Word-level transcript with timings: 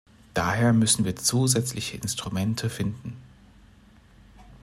Daher 0.33 0.73
müssen 0.73 1.05
wir 1.05 1.15
zusätzliche 1.15 1.95
Instrumente 1.95 2.71
finden. 2.71 3.21